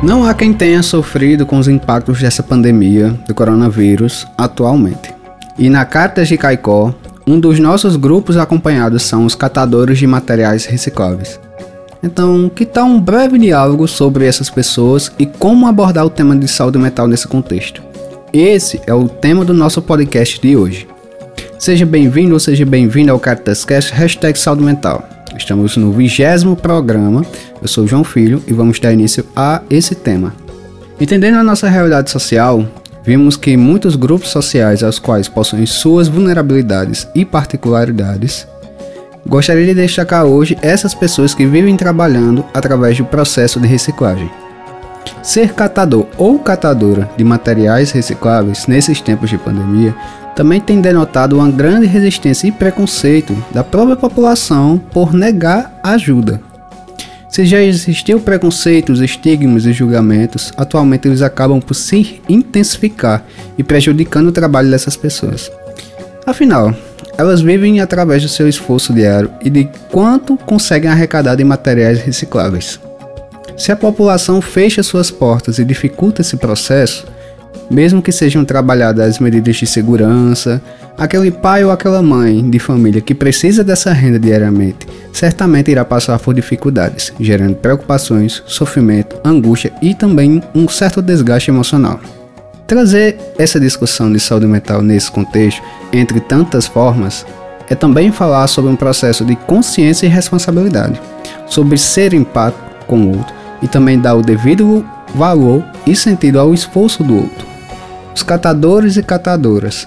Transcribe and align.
Não 0.00 0.24
há 0.24 0.32
quem 0.32 0.52
tenha 0.52 0.80
sofrido 0.80 1.44
com 1.44 1.58
os 1.58 1.66
impactos 1.66 2.20
dessa 2.20 2.40
pandemia 2.40 3.10
do 3.26 3.34
coronavírus 3.34 4.24
atualmente. 4.36 5.12
E 5.58 5.68
na 5.68 5.84
Cartas 5.84 6.28
de 6.28 6.38
Caicó, 6.38 6.94
um 7.26 7.38
dos 7.38 7.58
nossos 7.58 7.96
grupos 7.96 8.36
acompanhados 8.36 9.02
são 9.02 9.24
os 9.24 9.34
catadores 9.34 9.98
de 9.98 10.06
materiais 10.06 10.66
recicláveis. 10.66 11.40
Então, 12.00 12.48
que 12.48 12.64
tal 12.64 12.86
um 12.86 13.00
breve 13.00 13.38
diálogo 13.38 13.88
sobre 13.88 14.24
essas 14.24 14.48
pessoas 14.48 15.10
e 15.18 15.26
como 15.26 15.66
abordar 15.66 16.06
o 16.06 16.10
tema 16.10 16.36
de 16.36 16.46
saúde 16.46 16.78
mental 16.78 17.08
nesse 17.08 17.26
contexto? 17.26 17.82
Esse 18.32 18.80
é 18.86 18.94
o 18.94 19.08
tema 19.08 19.44
do 19.44 19.52
nosso 19.52 19.82
podcast 19.82 20.40
de 20.40 20.56
hoje. 20.56 20.86
Seja 21.58 21.84
bem-vindo 21.84 22.34
ou 22.34 22.40
seja 22.40 22.64
bem-vindo 22.64 23.10
ao 23.10 23.18
Cartascast 23.18 23.92
Hashtag 23.92 24.38
Saúde 24.38 24.62
Mental. 24.62 25.17
Estamos 25.36 25.76
no 25.76 25.92
vigésimo 25.92 26.56
programa. 26.56 27.24
Eu 27.60 27.68
sou 27.68 27.86
João 27.86 28.04
Filho 28.04 28.42
e 28.46 28.52
vamos 28.52 28.80
dar 28.80 28.92
início 28.92 29.24
a 29.36 29.62
esse 29.68 29.94
tema. 29.94 30.34
Entendendo 31.00 31.36
a 31.36 31.44
nossa 31.44 31.68
realidade 31.68 32.10
social, 32.10 32.66
vimos 33.04 33.36
que 33.36 33.56
muitos 33.56 33.94
grupos 33.94 34.30
sociais 34.30 34.82
aos 34.82 34.98
quais 34.98 35.28
possuem 35.28 35.66
suas 35.66 36.08
vulnerabilidades 36.08 37.06
e 37.14 37.24
particularidades, 37.24 38.46
gostaria 39.26 39.66
de 39.66 39.74
destacar 39.74 40.24
hoje 40.24 40.56
essas 40.62 40.94
pessoas 40.94 41.34
que 41.34 41.46
vivem 41.46 41.76
trabalhando 41.76 42.44
através 42.52 42.96
do 42.96 43.04
processo 43.04 43.60
de 43.60 43.68
reciclagem. 43.68 44.30
Ser 45.22 45.52
catador 45.52 46.06
ou 46.16 46.38
catadora 46.38 47.08
de 47.16 47.24
materiais 47.24 47.90
recicláveis 47.90 48.66
nesses 48.66 49.00
tempos 49.00 49.30
de 49.30 49.38
pandemia 49.38 49.94
também 50.38 50.60
tem 50.60 50.80
denotado 50.80 51.34
uma 51.34 51.50
grande 51.50 51.84
resistência 51.84 52.46
e 52.46 52.52
preconceito 52.52 53.36
da 53.52 53.64
própria 53.64 53.96
população 53.96 54.78
por 54.78 55.12
negar 55.12 55.80
ajuda. 55.82 56.40
Se 57.28 57.44
já 57.44 57.60
existiu 57.60 58.20
preconceitos, 58.20 59.00
estigmas 59.00 59.66
e 59.66 59.72
julgamentos, 59.72 60.52
atualmente 60.56 61.08
eles 61.08 61.22
acabam 61.22 61.60
por 61.60 61.74
se 61.74 62.22
intensificar 62.28 63.24
e 63.58 63.64
prejudicando 63.64 64.28
o 64.28 64.32
trabalho 64.32 64.70
dessas 64.70 64.96
pessoas. 64.96 65.50
Afinal, 66.24 66.72
elas 67.16 67.40
vivem 67.40 67.80
através 67.80 68.22
do 68.22 68.28
seu 68.28 68.48
esforço 68.48 68.94
diário 68.94 69.32
e 69.44 69.50
de 69.50 69.68
quanto 69.90 70.36
conseguem 70.36 70.88
arrecadar 70.88 71.34
de 71.34 71.42
materiais 71.42 71.98
recicláveis. 71.98 72.78
Se 73.56 73.72
a 73.72 73.76
população 73.76 74.40
fecha 74.40 74.84
suas 74.84 75.10
portas 75.10 75.58
e 75.58 75.64
dificulta 75.64 76.20
esse 76.20 76.36
processo, 76.36 77.04
mesmo 77.70 78.02
que 78.02 78.12
sejam 78.12 78.44
trabalhadas 78.44 79.08
as 79.08 79.18
medidas 79.18 79.56
de 79.56 79.66
segurança, 79.66 80.60
aquele 80.96 81.30
pai 81.30 81.64
ou 81.64 81.70
aquela 81.70 82.02
mãe 82.02 82.48
de 82.48 82.58
família 82.58 83.00
que 83.00 83.14
precisa 83.14 83.62
dessa 83.62 83.92
renda 83.92 84.18
diariamente 84.18 84.86
certamente 85.18 85.70
irá 85.70 85.84
passar 85.84 86.16
por 86.20 86.32
dificuldades, 86.32 87.12
gerando 87.18 87.56
preocupações, 87.56 88.40
sofrimento, 88.46 89.16
angústia 89.24 89.72
e 89.82 89.92
também 89.92 90.40
um 90.54 90.68
certo 90.68 91.02
desgaste 91.02 91.50
emocional. 91.50 91.98
Trazer 92.68 93.18
essa 93.36 93.58
discussão 93.58 94.12
de 94.12 94.20
saúde 94.20 94.46
mental 94.46 94.80
nesse 94.80 95.10
contexto, 95.10 95.60
entre 95.92 96.20
tantas 96.20 96.66
formas, 96.66 97.26
é 97.68 97.74
também 97.74 98.12
falar 98.12 98.46
sobre 98.46 98.70
um 98.70 98.76
processo 98.76 99.24
de 99.24 99.34
consciência 99.34 100.06
e 100.06 100.10
responsabilidade, 100.10 101.00
sobre 101.46 101.76
ser 101.76 102.14
empático 102.14 102.62
com 102.86 103.00
o 103.00 103.18
outro 103.18 103.34
e 103.60 103.66
também 103.66 103.98
dar 103.98 104.14
o 104.14 104.22
devido 104.22 104.86
valor 105.14 105.64
e 105.86 105.96
sentido 105.96 106.38
ao 106.38 106.54
esforço 106.54 107.02
do 107.02 107.16
outro. 107.16 107.47
Os 108.18 108.24
catadores 108.24 108.96
e 108.96 109.02
catadoras 109.02 109.86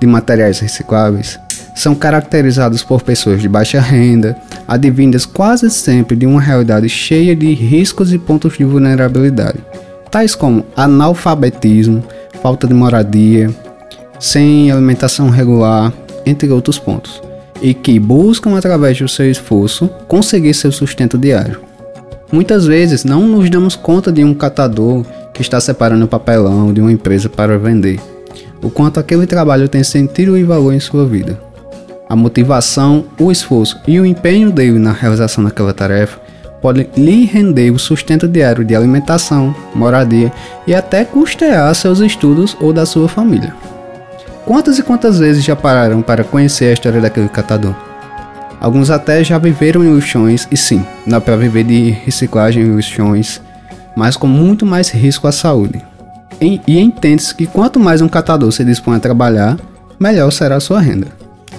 de 0.00 0.06
materiais 0.06 0.60
recicláveis 0.60 1.36
são 1.74 1.96
caracterizados 1.96 2.84
por 2.84 3.02
pessoas 3.02 3.42
de 3.42 3.48
baixa 3.48 3.80
renda, 3.80 4.36
advindas 4.68 5.26
quase 5.26 5.68
sempre 5.68 6.14
de 6.14 6.24
uma 6.24 6.40
realidade 6.40 6.88
cheia 6.88 7.34
de 7.34 7.52
riscos 7.52 8.12
e 8.12 8.18
pontos 8.18 8.56
de 8.56 8.62
vulnerabilidade, 8.62 9.58
tais 10.12 10.36
como 10.36 10.64
analfabetismo, 10.76 12.04
falta 12.40 12.68
de 12.68 12.72
moradia, 12.72 13.50
sem 14.20 14.70
alimentação 14.70 15.28
regular, 15.28 15.92
entre 16.24 16.48
outros 16.52 16.78
pontos, 16.78 17.20
e 17.60 17.74
que 17.74 17.98
buscam 17.98 18.56
através 18.56 18.96
do 18.96 19.08
seu 19.08 19.28
esforço 19.28 19.90
conseguir 20.06 20.54
seu 20.54 20.70
sustento 20.70 21.18
diário. 21.18 21.60
Muitas 22.30 22.64
vezes 22.64 23.02
não 23.02 23.26
nos 23.26 23.50
damos 23.50 23.74
conta 23.74 24.12
de 24.12 24.22
um 24.22 24.34
catador 24.34 25.04
que 25.32 25.40
está 25.40 25.60
separando 25.60 26.04
o 26.04 26.08
papelão 26.08 26.72
de 26.72 26.80
uma 26.80 26.92
empresa 26.92 27.28
para 27.28 27.58
vender. 27.58 28.00
O 28.62 28.70
quanto 28.70 29.00
aquele 29.00 29.26
trabalho 29.26 29.68
tem 29.68 29.82
sentido 29.82 30.36
e 30.36 30.44
valor 30.44 30.72
em 30.72 30.80
sua 30.80 31.04
vida. 31.06 31.40
A 32.08 32.14
motivação, 32.14 33.06
o 33.18 33.32
esforço 33.32 33.80
e 33.86 33.98
o 33.98 34.06
empenho 34.06 34.50
dele 34.50 34.78
na 34.78 34.92
realização 34.92 35.42
daquela 35.42 35.72
tarefa 35.72 36.20
pode 36.60 36.88
lhe 36.96 37.24
render 37.24 37.70
o 37.72 37.78
sustento 37.78 38.28
diário 38.28 38.64
de 38.64 38.76
alimentação, 38.76 39.54
moradia 39.74 40.32
e 40.66 40.74
até 40.74 41.04
custear 41.04 41.74
seus 41.74 41.98
estudos 41.98 42.56
ou 42.60 42.72
da 42.72 42.86
sua 42.86 43.08
família. 43.08 43.52
Quantas 44.44 44.78
e 44.78 44.82
quantas 44.82 45.18
vezes 45.18 45.44
já 45.44 45.56
pararam 45.56 46.02
para 46.02 46.22
conhecer 46.22 46.66
a 46.66 46.72
história 46.72 47.00
daquele 47.00 47.28
catador? 47.28 47.74
Alguns 48.60 48.90
até 48.90 49.24
já 49.24 49.38
viveram 49.38 49.84
em 49.84 49.94
lixões 49.94 50.46
e 50.50 50.56
sim, 50.56 50.84
dá 51.04 51.20
para 51.20 51.36
viver 51.36 51.64
de 51.64 51.90
reciclagem 51.90 52.62
em 52.62 52.76
lixões 52.76 53.40
mas 53.96 54.16
com 54.16 54.26
muito 54.26 54.64
mais 54.64 54.90
risco 54.90 55.26
à 55.26 55.32
saúde. 55.32 55.82
E, 56.40 56.60
e 56.66 56.80
entende-se 56.80 57.34
que 57.34 57.46
quanto 57.46 57.78
mais 57.78 58.00
um 58.00 58.08
catador 58.08 58.50
se 58.52 58.64
dispõe 58.64 58.96
a 58.96 59.00
trabalhar, 59.00 59.56
melhor 59.98 60.30
será 60.30 60.56
a 60.56 60.60
sua 60.60 60.80
renda. 60.80 61.08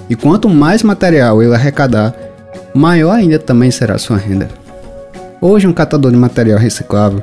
E 0.10 0.16
quanto 0.16 0.50
mais 0.50 0.84
material 0.84 1.42
ele 1.42 1.54
arrecadar, 1.54 2.14
maior 2.74 3.12
ainda 3.12 3.40
também 3.40 3.72
será 3.72 3.96
a 3.96 4.00
sua 4.00 4.18
renda. 4.18 4.50
Hoje, 5.40 5.68
um 5.68 5.74
catador 5.74 6.12
de 6.12 6.18
material 6.18 6.60
reciclável 6.60 7.22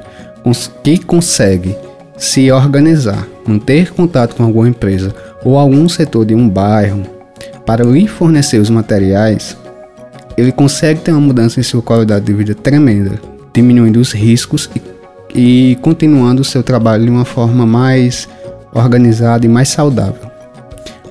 que 0.83 0.99
consegue 1.05 1.77
se 2.17 2.51
organizar, 2.51 3.27
manter 3.47 3.93
contato 3.93 4.37
com 4.37 4.45
alguma 4.45 4.69
empresa 4.69 5.15
ou 5.45 5.59
algum 5.59 5.89
setor 5.89 6.25
de 6.25 6.35
um 6.35 6.49
bairro 6.49 7.03
para 7.65 7.85
lhe 7.85 8.07
fornecer 8.07 8.59
os 8.59 8.71
materiais, 8.71 9.57
ele 10.37 10.53
consegue 10.53 11.01
ter 11.01 11.13
uma 11.13 11.21
mudança 11.21 11.61
em 11.61 11.63
sua 11.63 11.83
qualidade 11.83 12.25
de 12.25 12.33
vida 12.33 12.55
tremenda, 12.55 13.21
diminuindo 13.55 13.99
os 14.01 14.13
riscos 14.13 14.71
e 14.75 14.81
e 15.35 15.79
continuando 15.83 16.43
o 16.43 16.45
seu 16.45 16.63
trabalho 16.63 17.05
de 17.05 17.11
uma 17.11 17.25
forma 17.25 17.67
mais 17.67 18.29
organizada 18.73 19.47
e 19.47 19.49
mais 19.49 19.69
saudável. 19.69 20.31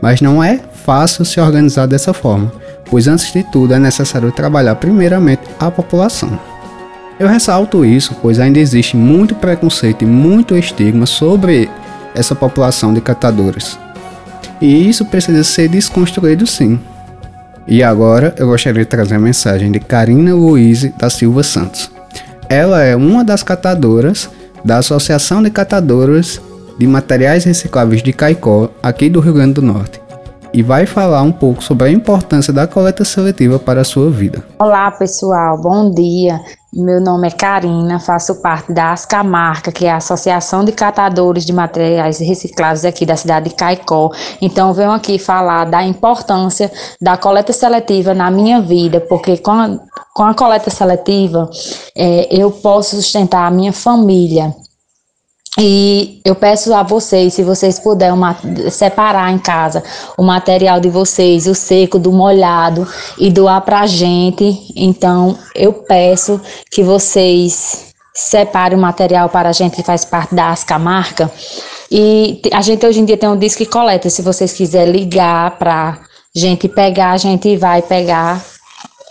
Mas 0.02 0.22
não 0.22 0.44
é 0.44 0.60
fácil 0.86 1.26
se 1.26 1.40
organizar 1.40 1.86
dessa 1.86 2.14
forma, 2.14 2.52
pois 2.90 3.08
antes 3.08 3.32
de 3.32 3.44
tudo 3.44 3.74
é 3.74 3.80
necessário 3.80 4.32
trabalhar 4.32 4.76
primeiramente 4.76 5.42
a 5.60 5.70
população. 5.70 6.40
Eu 7.20 7.28
ressalto 7.28 7.84
isso, 7.84 8.16
pois 8.22 8.40
ainda 8.40 8.60
existe 8.60 8.96
muito 8.96 9.36
preconceito 9.36 10.04
e 10.04 10.08
muito 10.08 10.56
estigma 10.56 11.06
sobre 11.06 11.70
essa 12.16 12.34
população 12.34 12.94
de 12.94 13.02
catadores. 13.02 13.78
E 14.62 14.90
isso 14.90 15.06
precisa 15.06 15.44
ser 15.44 15.68
desconstruído 15.68 16.48
sim. 16.48 16.80
E 17.68 17.84
agora 17.84 18.34
eu 18.38 18.48
gostaria 18.48 18.84
de 18.84 18.90
trazer 18.90 19.16
a 19.16 19.20
mensagem 19.20 19.72
de 19.72 19.80
Karina 19.80 20.34
Luiz 20.34 20.84
da 20.98 21.10
Silva 21.10 21.44
Santos. 21.44 21.92
Ela 22.50 22.82
é 22.82 22.96
uma 22.96 23.24
das 23.24 23.44
catadoras 23.44 24.28
da 24.66 24.78
Associação 24.78 25.44
de 25.44 25.52
Catadoras 25.52 26.42
de 26.80 26.88
Materiais 26.88 27.44
Recicláveis 27.44 28.02
de 28.02 28.12
Caicó, 28.12 28.70
aqui 28.82 29.08
do 29.08 29.20
Rio 29.20 29.36
Grande 29.36 29.54
do 29.54 29.62
Norte, 29.62 30.02
e 30.52 30.64
vai 30.64 30.88
falar 30.88 31.22
um 31.22 31.32
pouco 31.32 31.64
sobre 31.64 31.88
a 31.88 31.92
importância 31.92 32.52
da 32.52 32.66
coleta 32.66 33.06
seletiva 33.06 33.60
para 33.60 33.82
a 33.82 33.84
sua 33.84 34.10
vida. 34.10 34.44
Olá, 34.58 34.90
pessoal, 34.90 35.62
bom 35.62 35.92
dia. 35.92 36.42
Meu 36.72 37.02
nome 37.02 37.28
é 37.28 37.32
Karina, 37.32 38.00
faço 38.00 38.42
parte 38.42 38.72
da 38.72 38.94
Ascamarca, 38.94 39.72
que 39.72 39.86
é 39.86 39.92
a 39.92 39.98
Associação 39.98 40.64
de 40.64 40.72
Catadores 40.72 41.44
de 41.44 41.52
Materiais 41.52 42.20
Recicláveis 42.20 42.86
aqui 42.86 43.08
da 43.08 43.16
cidade 43.16 43.50
de 43.50 43.56
Caicó. 43.56 44.12
Então, 44.40 44.72
venho 44.72 44.92
aqui 44.92 45.18
falar 45.18 45.66
da 45.66 45.84
importância 45.84 46.72
da 47.02 47.18
coleta 47.18 47.52
seletiva 47.52 48.14
na 48.14 48.30
minha 48.30 48.62
vida, 48.62 49.00
porque 49.00 49.40
a, 49.48 49.80
com 50.20 50.26
a 50.26 50.34
coleta 50.34 50.70
seletiva 50.70 51.50
é, 51.96 52.28
eu 52.30 52.52
posso 52.52 52.98
sustentar 52.98 53.48
a 53.48 53.50
minha 53.50 53.72
família. 53.72 54.54
E 55.58 56.20
eu 56.26 56.36
peço 56.36 56.74
a 56.74 56.84
vocês, 56.84 57.36
se 57.36 57.42
vocês 57.42 57.80
puderem 57.80 58.20
separar 58.70 59.32
em 59.32 59.40
casa 59.40 59.82
o 60.18 60.24
material 60.24 60.82
de 60.82 60.90
vocês, 60.90 61.48
o 61.48 61.56
seco 61.56 61.98
do 61.98 62.12
molhado, 62.12 62.86
e 63.18 63.32
doar 63.32 63.62
para 63.62 63.80
a 63.80 63.88
gente. 63.88 64.60
Então, 64.76 65.38
eu 65.56 65.72
peço 65.72 66.42
que 66.70 66.84
vocês 66.84 67.94
separem 68.14 68.78
o 68.78 68.82
material 68.82 69.30
para 69.30 69.48
a 69.48 69.54
gente 69.54 69.78
que 69.78 69.84
faz 69.84 70.04
parte 70.04 70.36
da 70.36 70.50
Ascamarca. 70.50 71.32
E 71.90 72.42
a 72.52 72.62
gente 72.62 72.86
hoje 72.86 73.00
em 73.00 73.06
dia 73.06 73.16
tem 73.16 73.30
um 73.30 73.38
disco 73.38 73.64
que 73.64 73.72
coleta. 73.72 74.10
Se 74.10 74.22
vocês 74.22 74.52
quiserem 74.52 74.92
ligar 74.92 75.58
para 75.58 75.98
gente 76.36 76.68
pegar, 76.68 77.12
a 77.12 77.18
gente 77.18 77.56
vai 77.56 77.82
pegar 77.82 78.59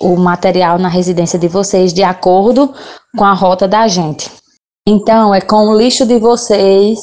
o 0.00 0.16
material 0.16 0.78
na 0.78 0.88
residência 0.88 1.38
de 1.38 1.48
vocês 1.48 1.92
de 1.92 2.02
acordo 2.02 2.72
com 3.16 3.24
a 3.24 3.34
rota 3.34 3.66
da 3.66 3.88
gente. 3.88 4.30
Então, 4.86 5.34
é 5.34 5.40
com 5.40 5.68
o 5.68 5.76
lixo 5.76 6.06
de 6.06 6.18
vocês 6.18 6.98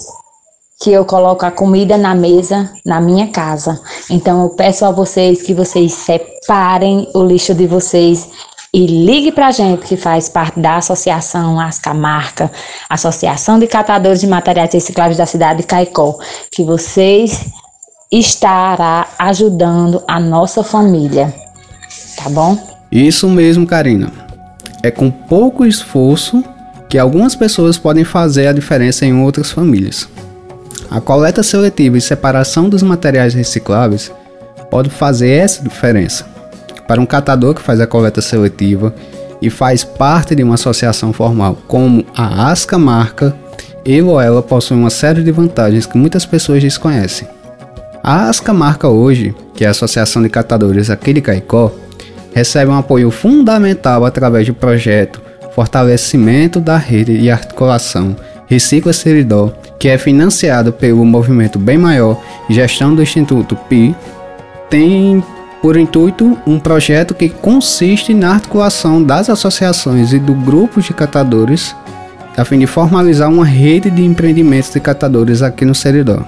que 0.81 0.91
eu 0.91 1.05
coloco 1.05 1.45
a 1.45 1.51
comida 1.51 1.97
na 1.97 2.13
mesa 2.13 2.71
na 2.85 2.99
minha 2.99 3.27
casa. 3.27 3.79
Então, 4.09 4.43
eu 4.43 4.49
peço 4.49 4.85
a 4.85 4.91
vocês 4.91 5.41
que 5.41 5.53
vocês 5.53 5.93
separem 5.93 7.09
o 7.13 7.23
lixo 7.23 7.53
de 7.53 7.67
vocês 7.67 8.29
e 8.73 8.85
ligue 8.85 9.31
para 9.31 9.47
a 9.47 9.51
gente 9.51 9.85
que 9.85 9.95
faz 9.95 10.27
parte 10.27 10.59
da 10.59 10.75
Associação 10.75 11.59
Ascamarca, 11.59 12.51
Associação 12.89 13.57
de 13.57 13.67
Catadores 13.67 14.19
de 14.19 14.27
Materiais 14.27 14.73
Recicláveis 14.73 15.17
da 15.17 15.25
cidade 15.25 15.61
de 15.61 15.67
Caicó, 15.67 16.17
que 16.51 16.61
vocês 16.61 17.45
estará 18.11 19.07
ajudando 19.17 20.03
a 20.05 20.19
nossa 20.19 20.61
família, 20.61 21.33
tá 22.17 22.29
bom? 22.29 22.74
Isso 22.95 23.29
mesmo, 23.29 23.67
Karina. 23.67 24.09
É 24.81 24.89
com 24.89 25.11
pouco 25.11 25.65
esforço 25.65 26.41
que 26.87 26.97
algumas 26.97 27.35
pessoas 27.35 27.77
podem 27.77 28.05
fazer 28.05 28.47
a 28.47 28.53
diferença 28.53 29.05
em 29.05 29.13
outras 29.21 29.51
famílias. 29.51 30.07
A 30.89 31.01
coleta 31.01 31.43
seletiva 31.43 31.97
e 31.97 32.01
separação 32.01 32.69
dos 32.69 32.81
materiais 32.81 33.33
recicláveis 33.33 34.13
pode 34.71 34.89
fazer 34.89 35.29
essa 35.29 35.61
diferença 35.61 36.25
para 36.87 37.01
um 37.01 37.05
catador 37.05 37.53
que 37.53 37.61
faz 37.61 37.81
a 37.81 37.87
coleta 37.87 38.21
seletiva 38.21 38.95
e 39.41 39.49
faz 39.49 39.83
parte 39.83 40.33
de 40.33 40.41
uma 40.41 40.53
associação 40.53 41.11
formal 41.11 41.57
como 41.67 42.05
a 42.15 42.49
Asca 42.49 42.77
Marca, 42.77 43.35
ele 43.83 44.03
ou 44.03 44.21
ela 44.21 44.41
possui 44.41 44.77
uma 44.77 44.89
série 44.89 45.21
de 45.21 45.31
vantagens 45.33 45.85
que 45.85 45.97
muitas 45.97 46.25
pessoas 46.25 46.63
desconhecem. 46.63 47.27
A 48.01 48.29
Asca 48.29 48.53
Marca 48.53 48.87
hoje, 48.87 49.35
que 49.53 49.65
é 49.65 49.67
a 49.67 49.71
Associação 49.71 50.23
de 50.23 50.29
Catadores 50.29 50.89
aqui 50.89 51.11
de 51.11 51.19
Caicó, 51.19 51.73
recebe 52.35 52.69
um 52.69 52.77
apoio 52.77 53.09
fundamental 53.09 54.05
através 54.05 54.45
do 54.45 54.53
projeto 54.53 55.21
Fortalecimento 55.53 56.59
da 56.59 56.75
Rede 56.75 57.17
de 57.17 57.31
Articulação 57.31 58.13
Recicla 58.45 58.91
Seridó, 58.91 59.53
que 59.79 59.87
é 59.87 59.97
financiado 59.97 60.73
pelo 60.73 61.05
movimento 61.05 61.57
Bem 61.57 61.77
Maior 61.77 62.21
e 62.49 62.53
gestão 62.53 62.93
do 62.93 63.01
Instituto 63.01 63.55
PI, 63.69 63.95
tem 64.69 65.23
por 65.61 65.77
intuito 65.77 66.37
um 66.45 66.59
projeto 66.59 67.15
que 67.15 67.29
consiste 67.29 68.13
na 68.13 68.33
articulação 68.33 69.01
das 69.01 69.29
associações 69.29 70.11
e 70.11 70.19
do 70.19 70.33
grupo 70.33 70.81
de 70.81 70.93
catadores 70.93 71.73
a 72.35 72.43
fim 72.43 72.59
de 72.59 72.67
formalizar 72.67 73.29
uma 73.29 73.45
rede 73.45 73.89
de 73.89 74.03
empreendimentos 74.03 74.73
de 74.73 74.81
catadores 74.81 75.41
aqui 75.41 75.63
no 75.63 75.73
Seridó. 75.73 76.19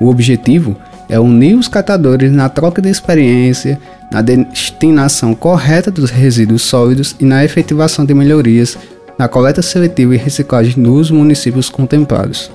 O 0.00 0.08
objetivo 0.08 0.76
é 1.08 1.18
unir 1.18 1.56
os 1.56 1.68
catadores 1.68 2.30
na 2.30 2.48
troca 2.48 2.82
de 2.82 2.88
experiência, 2.88 3.78
na 4.12 4.20
destinação 4.20 5.34
correta 5.34 5.90
dos 5.90 6.10
resíduos 6.10 6.62
sólidos 6.62 7.16
e 7.18 7.24
na 7.24 7.44
efetivação 7.44 8.04
de 8.04 8.14
melhorias 8.14 8.76
na 9.18 9.26
coleta 9.26 9.60
seletiva 9.60 10.14
e 10.14 10.18
reciclagem 10.18 10.74
nos 10.76 11.10
municípios 11.10 11.68
contemplados. 11.68 12.50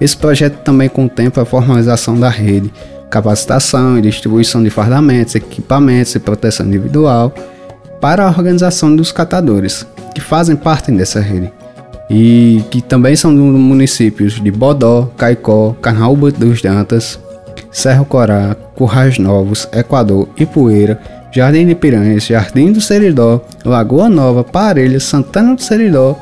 Esse 0.00 0.16
projeto 0.16 0.62
também 0.64 0.88
contempla 0.88 1.42
a 1.42 1.46
formalização 1.46 2.18
da 2.18 2.30
rede, 2.30 2.72
capacitação 3.10 3.98
e 3.98 4.02
distribuição 4.02 4.62
de 4.62 4.70
fardamentos, 4.70 5.34
equipamentos 5.34 6.14
e 6.14 6.18
proteção 6.18 6.66
individual 6.66 7.32
para 8.00 8.24
a 8.24 8.28
organização 8.28 8.96
dos 8.96 9.12
catadores, 9.12 9.86
que 10.14 10.20
fazem 10.20 10.56
parte 10.56 10.90
dessa 10.90 11.20
rede, 11.20 11.52
e 12.10 12.64
que 12.70 12.80
também 12.80 13.14
são 13.14 13.34
dos 13.34 13.44
municípios 13.44 14.40
de 14.42 14.50
Bodó, 14.50 15.12
Caicó, 15.16 15.76
Carnaúba 15.80 16.32
dos 16.32 16.60
Dantas, 16.62 17.18
Serra 17.72 18.04
Corá, 18.04 18.54
Currais 18.76 19.18
Novos, 19.18 19.66
Equador, 19.72 20.28
Ipueira, 20.36 21.00
Jardim 21.32 21.66
de 21.66 21.74
Piranhas, 21.74 22.24
Jardim 22.24 22.70
do 22.72 22.80
Seridó, 22.80 23.40
Lagoa 23.64 24.08
Nova, 24.08 24.44
Parelhas, 24.44 25.04
Santana 25.04 25.54
do 25.54 25.62
Seridó, 25.62 26.16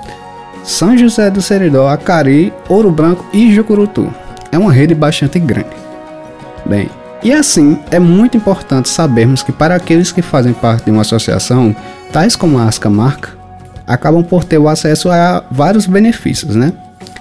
São 0.62 0.96
José 0.96 1.28
do 1.28 1.42
Seridó, 1.42 1.88
Acari, 1.88 2.52
Ouro 2.68 2.92
Branco 2.92 3.26
e 3.32 3.52
Jucurutu. 3.52 4.12
É 4.52 4.58
uma 4.58 4.72
rede 4.72 4.94
bastante 4.94 5.40
grande. 5.40 5.68
Bem, 6.64 6.88
e 7.22 7.32
assim 7.32 7.78
é 7.90 7.98
muito 7.98 8.36
importante 8.36 8.88
sabermos 8.88 9.42
que 9.42 9.50
para 9.50 9.74
aqueles 9.74 10.12
que 10.12 10.22
fazem 10.22 10.52
parte 10.52 10.84
de 10.84 10.90
uma 10.92 11.02
associação, 11.02 11.74
tais 12.12 12.36
como 12.36 12.58
a 12.58 12.64
Asca 12.66 12.88
Marca, 12.88 13.30
acabam 13.86 14.22
por 14.22 14.44
ter 14.44 14.58
o 14.58 14.68
acesso 14.68 15.10
a 15.10 15.42
vários 15.50 15.86
benefícios, 15.86 16.54
né? 16.54 16.72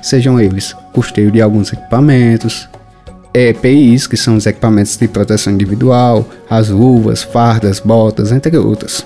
Sejam 0.01 0.39
eles 0.39 0.75
custeio 0.93 1.31
de 1.31 1.41
alguns 1.41 1.73
equipamentos, 1.73 2.69
EPIs, 3.33 4.07
que 4.07 4.17
são 4.17 4.35
os 4.35 4.45
equipamentos 4.45 4.97
de 4.97 5.07
proteção 5.07 5.53
individual, 5.53 6.27
as 6.49 6.69
luvas, 6.69 7.23
fardas, 7.23 7.79
botas, 7.79 8.31
entre 8.31 8.57
outros. 8.57 9.05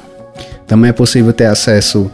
Também 0.65 0.89
é 0.89 0.93
possível 0.93 1.33
ter 1.33 1.45
acesso 1.45 2.09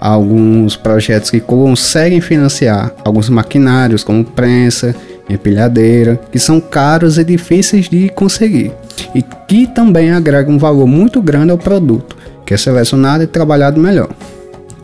a 0.00 0.08
alguns 0.08 0.76
projetos 0.76 1.30
que 1.30 1.40
conseguem 1.40 2.20
financiar 2.20 2.92
alguns 3.04 3.28
maquinários, 3.28 4.04
como 4.04 4.24
prensa, 4.24 4.94
empilhadeira, 5.28 6.20
que 6.30 6.38
são 6.38 6.60
caros 6.60 7.16
e 7.16 7.24
difíceis 7.24 7.88
de 7.88 8.10
conseguir, 8.10 8.72
e 9.14 9.22
que 9.22 9.66
também 9.66 10.10
agregam 10.10 10.54
um 10.54 10.58
valor 10.58 10.86
muito 10.86 11.22
grande 11.22 11.50
ao 11.50 11.58
produto, 11.58 12.16
que 12.44 12.52
é 12.52 12.56
selecionado 12.56 13.24
e 13.24 13.26
trabalhado 13.26 13.80
melhor. 13.80 14.10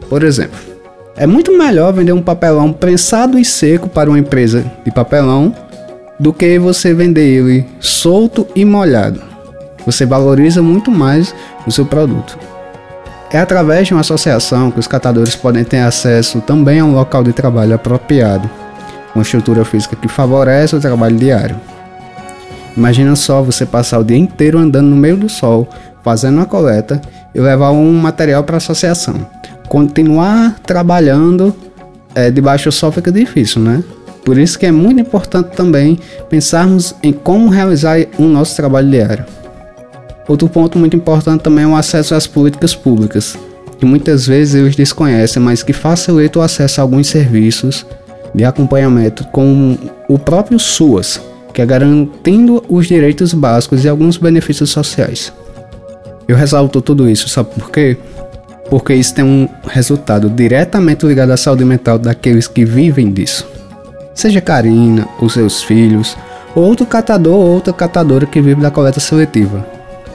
Por 0.09 0.23
exemplo, 0.23 0.59
é 1.17 1.27
muito 1.27 1.57
melhor 1.57 1.93
vender 1.93 2.13
um 2.13 2.23
papelão 2.23 2.73
prensado 2.73 3.39
e 3.39 3.45
seco 3.45 3.89
para 3.89 4.09
uma 4.09 4.19
empresa 4.19 4.65
de 4.85 4.91
papelão 4.91 5.55
do 6.21 6.35
que 6.35 6.59
você 6.59 6.93
vender 6.93 7.27
ele 7.27 7.67
solto 7.81 8.47
e 8.55 8.63
molhado. 8.63 9.23
Você 9.87 10.05
valoriza 10.05 10.63
muito 10.63 10.91
mais 10.91 11.35
o 11.67 11.73
seu 11.73 11.87
produto. 11.87 12.39
É 13.33 13.39
através 13.39 13.89
de 13.89 13.95
uma 13.95 14.03
associação 14.03 14.71
que 14.71 14.79
os 14.79 14.87
catadores 14.87 15.35
podem 15.35 15.65
ter 15.65 15.79
acesso 15.79 16.43
também 16.43 16.79
a 16.79 16.85
um 16.85 16.93
local 16.93 17.25
de 17.25 17.33
trabalho 17.33 17.75
apropriado, 17.75 18.51
uma 19.15 19.23
estrutura 19.23 19.65
física 19.65 19.97
que 19.97 20.09
favorece 20.09 20.77
o 20.77 20.81
trabalho 20.81 21.17
diário. 21.17 21.57
Imagina 22.77 23.17
só 23.17 23.41
você 23.41 23.65
passar 23.65 23.99
o 23.99 24.05
dia 24.05 24.19
inteiro 24.19 24.59
andando 24.59 24.89
no 24.89 24.97
meio 24.97 25.17
do 25.17 25.29
sol, 25.29 25.67
fazendo 26.05 26.37
uma 26.37 26.47
coleta 26.47 27.01
e 27.35 27.41
levar 27.41 27.71
um 27.71 27.93
material 27.95 28.45
para 28.45 28.57
a 28.57 28.59
associação. 28.59 29.27
Continuar 29.69 30.59
trabalhando 30.67 31.55
é, 32.15 32.31
debaixo 32.31 32.69
do 32.69 32.73
sol 32.73 32.93
fica 32.93 33.11
difícil, 33.11 33.63
né? 33.63 33.83
Por 34.31 34.39
isso 34.39 34.57
que 34.57 34.65
é 34.65 34.71
muito 34.71 35.01
importante 35.01 35.57
também 35.57 35.99
pensarmos 36.29 36.95
em 37.03 37.13
como 37.13 37.49
realizar 37.49 37.99
o 38.17 38.23
nosso 38.23 38.55
trabalho 38.55 38.89
diário. 38.89 39.25
Outro 40.29 40.49
ponto 40.49 40.79
muito 40.79 40.95
importante 40.95 41.43
também 41.43 41.65
é 41.65 41.67
o 41.67 41.75
acesso 41.75 42.15
às 42.15 42.29
políticas 42.29 42.73
públicas, 42.73 43.37
que 43.77 43.85
muitas 43.85 44.29
vezes 44.29 44.55
eles 44.55 44.77
desconhecem, 44.77 45.43
mas 45.43 45.65
que 45.65 45.73
facilita 45.73 46.39
o 46.39 46.43
acesso 46.43 46.81
a 46.81 46.85
alguns 46.85 47.09
serviços 47.09 47.85
de 48.33 48.45
acompanhamento 48.45 49.25
com 49.33 49.77
o 50.09 50.17
próprio 50.17 50.61
SUAS, 50.61 51.21
que 51.53 51.61
é 51.61 51.67
garantindo 51.67 52.63
os 52.69 52.87
direitos 52.87 53.35
básicos 53.35 53.85
e 53.85 53.89
alguns 53.89 54.17
benefícios 54.17 54.71
sociais. 54.71 55.33
Eu 56.29 56.37
ressalto 56.37 56.81
tudo 56.81 57.11
isso, 57.11 57.29
sabe 57.29 57.51
por 57.53 57.69
quê? 57.73 57.97
Porque 58.69 58.95
isso 58.95 59.13
tem 59.13 59.25
um 59.25 59.49
resultado 59.67 60.31
diretamente 60.31 61.05
ligado 61.05 61.33
à 61.33 61.37
saúde 61.37 61.65
mental 61.65 61.99
daqueles 61.99 62.47
que 62.47 62.65
vivem 62.65 63.11
disso. 63.11 63.59
Seja 64.15 64.41
Karina, 64.41 65.07
os 65.21 65.33
seus 65.33 65.63
filhos, 65.63 66.17
ou 66.55 66.65
outro 66.65 66.85
catador 66.87 67.35
ou 67.35 67.55
outra 67.55 67.73
catadora 67.73 68.27
que 68.27 68.41
vive 68.41 68.61
da 68.61 68.71
coleta 68.71 69.01
seletiva. 69.01 69.67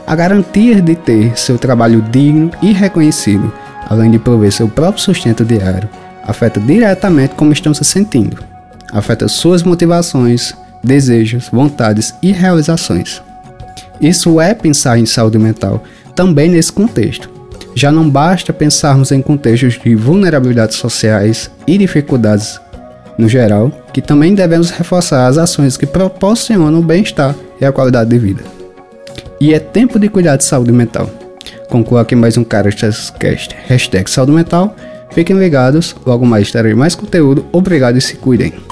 A 0.06 0.16
garantia 0.16 0.82
de 0.82 0.96
ter 0.96 1.38
seu 1.38 1.58
trabalho 1.58 2.02
digno 2.02 2.52
e 2.62 2.72
reconhecido, 2.72 3.52
além 3.90 4.12
de 4.12 4.20
prover 4.20 4.52
seu 4.52 4.68
próprio 4.68 5.02
sustento 5.02 5.44
diário, 5.44 5.90
afeta 6.24 6.60
diretamente 6.60 7.36
como 7.36 7.54
estão 7.54 7.74
se 7.74 7.84
sentindo. 7.84 8.44
Afeta 8.92 9.28
suas 9.28 9.64
motivações, 9.64 10.54
desejos, 10.84 11.50
vontades 11.52 12.14
e 12.22 12.32
realizações. 12.32 13.22
Isso 14.00 14.40
é 14.40 14.54
pensar 14.54 15.00
em 15.00 15.06
saúde 15.06 15.40
mental 15.40 15.84
também 16.14 16.50
nesse 16.50 16.72
contexto. 16.72 17.30
Já 17.75 17.92
não 17.92 18.10
basta 18.10 18.54
pensarmos 18.54 19.12
em 19.12 19.22
contextos 19.22 19.80
de 19.84 19.96
vulnerabilidades 19.96 20.78
sociais 20.78 21.52
e 21.68 21.78
dificuldades 21.78 22.60
no 23.17 23.27
geral, 23.29 23.72
que 23.93 24.01
também 24.01 24.36
devemos 24.36 24.72
reforçar 24.72 25.27
as 25.27 25.38
ações 25.38 25.77
que 25.77 25.86
proporcionam 25.86 26.79
o 26.79 26.84
bem-estar 26.84 27.36
e 27.60 27.65
a 27.65 27.72
qualidade 27.72 28.10
de 28.10 28.17
vida. 28.17 28.43
E 29.39 29.53
é 29.53 29.60
tempo 29.60 30.00
de 30.00 30.10
cuidar 30.10 30.36
de 30.36 30.43
saúde 30.43 30.72
mental. 30.72 31.10
Concluo 31.69 32.00
aqui 32.00 32.15
mais 32.15 32.38
um 32.38 32.43
Cast, 32.43 32.86
hashtag 33.67 34.10
saúde 34.10 34.31
mental 34.31 34.75
Fiquem 35.15 35.39
ligados, 35.39 35.95
logo 36.05 36.25
mais 36.25 36.51
terei 36.51 36.74
mais 36.74 36.93
conteúdo. 36.93 37.45
Obrigado 37.53 37.98
e 37.98 38.01
se 38.01 38.17
cuidem. 38.17 38.64